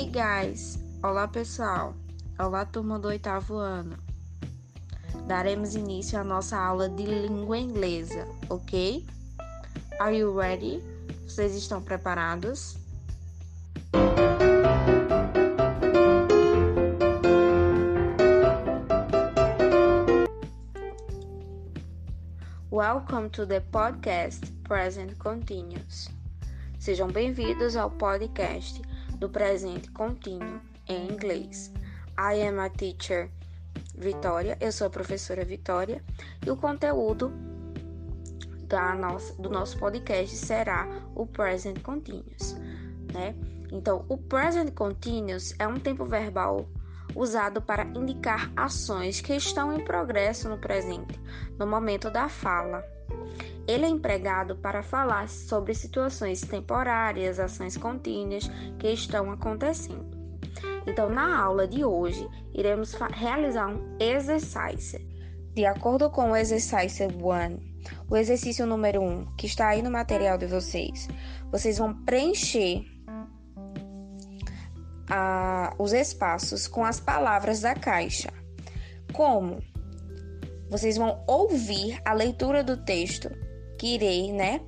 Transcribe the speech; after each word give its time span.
guys! 0.00 0.78
Olá 1.02 1.28
pessoal! 1.28 1.94
Olá 2.38 2.64
turma 2.64 2.98
do 2.98 3.08
oitavo 3.08 3.56
ano! 3.56 3.94
Daremos 5.26 5.74
início 5.74 6.18
à 6.18 6.24
nossa 6.24 6.56
aula 6.56 6.88
de 6.88 7.04
língua 7.04 7.58
inglesa, 7.58 8.26
ok? 8.48 9.04
Are 10.00 10.16
you 10.16 10.34
ready? 10.34 10.82
Vocês 11.28 11.54
estão 11.54 11.82
preparados? 11.82 12.78
Welcome 22.70 23.28
to 23.28 23.46
the 23.46 23.60
podcast 23.60 24.50
Present 24.64 25.18
Continuous. 25.18 26.08
Sejam 26.78 27.08
bem-vindos 27.08 27.76
ao 27.76 27.90
podcast 27.90 28.80
do 29.22 29.28
presente 29.28 29.88
contínuo 29.92 30.60
em 30.88 31.12
inglês. 31.12 31.72
I 32.18 32.42
am 32.42 32.58
a 32.58 32.68
teacher 32.68 33.30
Vitória, 33.94 34.58
eu 34.60 34.72
sou 34.72 34.88
a 34.88 34.90
professora 34.90 35.44
Vitória 35.44 36.02
e 36.44 36.50
o 36.50 36.56
conteúdo 36.56 37.32
da 38.66 38.96
nossa, 38.96 39.32
do 39.40 39.48
nosso 39.48 39.78
podcast 39.78 40.34
será 40.34 40.88
o 41.14 41.24
present 41.24 41.80
continuous, 41.82 42.56
né? 43.12 43.36
Então, 43.70 44.04
o 44.08 44.18
present 44.18 44.74
continuous 44.74 45.54
é 45.56 45.68
um 45.68 45.78
tempo 45.78 46.04
verbal 46.04 46.68
usado 47.14 47.62
para 47.62 47.84
indicar 47.84 48.50
ações 48.56 49.20
que 49.20 49.36
estão 49.36 49.72
em 49.72 49.84
progresso 49.84 50.48
no 50.48 50.58
presente, 50.58 51.20
no 51.56 51.66
momento 51.66 52.10
da 52.10 52.28
fala. 52.28 52.84
Ele 53.66 53.84
é 53.84 53.88
empregado 53.88 54.56
para 54.56 54.82
falar 54.82 55.28
sobre 55.28 55.74
situações 55.74 56.40
temporárias, 56.40 57.38
ações 57.38 57.76
contínuas 57.76 58.50
que 58.78 58.88
estão 58.88 59.30
acontecendo. 59.30 60.10
Então, 60.86 61.08
na 61.08 61.40
aula 61.40 61.66
de 61.66 61.84
hoje, 61.84 62.28
iremos 62.52 62.94
realizar 63.14 63.68
um 63.68 63.96
exercício. 64.00 65.00
De 65.54 65.64
acordo 65.64 66.10
com 66.10 66.32
o 66.32 66.36
exercício 66.36 67.08
1, 67.08 67.72
o 68.08 68.16
exercício 68.16 68.66
número 68.66 69.02
1, 69.02 69.36
que 69.36 69.46
está 69.46 69.68
aí 69.68 69.82
no 69.82 69.90
material 69.90 70.38
de 70.38 70.46
vocês, 70.46 71.08
vocês 71.50 71.78
vão 71.78 71.94
preencher 72.04 72.84
a, 75.10 75.74
os 75.78 75.92
espaços 75.92 76.66
com 76.66 76.84
as 76.84 76.98
palavras 76.98 77.60
da 77.60 77.74
caixa. 77.74 78.30
Como? 79.12 79.58
Vocês 80.70 80.96
vão 80.96 81.22
ouvir 81.26 82.00
a 82.02 82.14
leitura 82.14 82.64
do 82.64 82.78
texto, 82.78 83.30
que 83.82 83.94
irei, 83.96 84.30
né, 84.30 84.60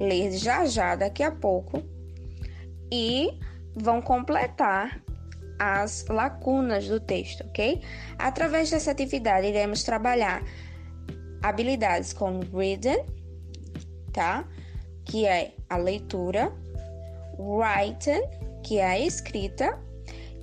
ler 0.00 0.32
já 0.32 0.64
já 0.64 0.96
daqui 0.96 1.22
a 1.22 1.30
pouco, 1.30 1.82
e 2.90 3.38
vão 3.76 4.00
completar 4.00 5.02
as 5.58 6.06
lacunas 6.08 6.88
do 6.88 6.98
texto, 6.98 7.44
ok? 7.46 7.82
Através 8.18 8.70
dessa 8.70 8.90
atividade, 8.90 9.48
iremos 9.48 9.82
trabalhar 9.82 10.42
habilidades 11.42 12.14
como 12.14 12.40
reading, 12.56 13.04
tá? 14.14 14.48
Que 15.04 15.26
é 15.26 15.52
a 15.68 15.76
leitura, 15.76 16.50
writing, 17.38 18.22
que 18.62 18.78
é 18.78 18.86
a 18.86 18.98
escrita, 18.98 19.78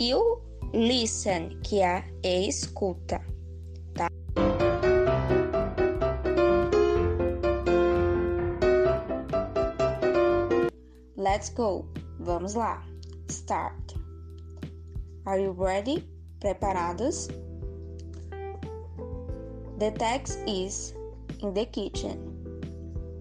e 0.00 0.12
o 0.12 0.42
listen, 0.74 1.56
que 1.62 1.80
é 1.80 1.98
a 1.98 2.28
escuta, 2.28 3.20
Let's 11.22 11.50
go. 11.50 11.86
Vamos 12.18 12.56
lá. 12.56 12.82
Start. 13.28 13.94
Are 15.24 15.38
you 15.38 15.52
ready? 15.52 16.04
Preparados? 16.40 17.30
The 19.78 19.92
text 19.92 20.40
is 20.48 20.94
in 21.38 21.54
the 21.54 21.66
kitchen. 21.66 22.18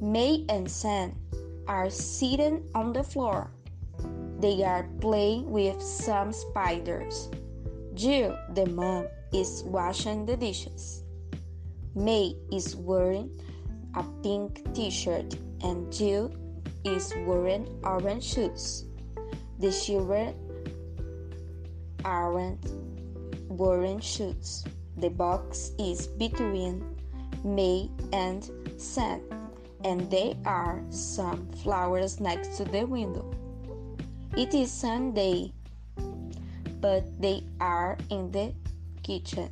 May 0.00 0.46
and 0.48 0.70
Sam 0.70 1.12
are 1.68 1.90
sitting 1.90 2.64
on 2.74 2.94
the 2.94 3.04
floor. 3.04 3.50
They 4.40 4.64
are 4.64 4.88
playing 5.02 5.50
with 5.50 5.82
some 5.82 6.32
spiders. 6.32 7.28
Jill, 7.92 8.34
the 8.54 8.64
mom, 8.72 9.04
is 9.34 9.64
washing 9.66 10.24
the 10.24 10.38
dishes. 10.38 11.04
May 11.94 12.36
is 12.50 12.74
wearing 12.74 13.36
a 13.94 14.02
pink 14.22 14.64
t 14.72 14.88
shirt 14.88 15.36
and 15.60 15.92
Jill 15.92 16.32
is 16.84 17.12
wearing 17.26 17.66
orange 17.84 18.24
shoes. 18.24 18.84
The 19.58 19.72
children 19.72 20.34
aren't 22.04 22.66
wearing 23.48 24.00
shoes. 24.00 24.64
The 24.96 25.10
box 25.10 25.72
is 25.78 26.06
between 26.06 26.84
May 27.44 27.90
and 28.12 28.48
Sam, 28.76 29.20
and 29.84 30.10
there 30.10 30.34
are 30.44 30.82
some 30.90 31.48
flowers 31.62 32.20
next 32.20 32.56
to 32.58 32.64
the 32.64 32.84
window. 32.84 33.32
It 34.36 34.54
is 34.54 34.70
Sunday, 34.70 35.52
but 36.80 37.04
they 37.20 37.44
are 37.60 37.98
in 38.10 38.30
the 38.32 38.52
kitchen. 39.02 39.50